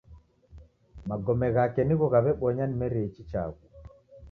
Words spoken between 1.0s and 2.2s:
Magome ghake nigho